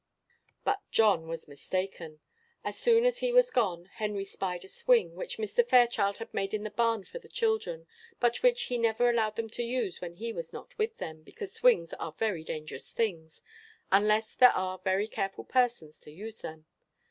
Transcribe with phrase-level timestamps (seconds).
[0.63, 2.21] But John was mistaken.
[2.63, 5.63] As soon as he was gone, Henry spied a swing, which Mr.
[5.63, 7.85] Fairchild had made in the barn for the children,
[8.19, 11.53] but which he never allowed them to use when he was not with them, because
[11.53, 13.43] swings are very dangerous things,
[13.91, 16.65] unless there are very careful persons to use them.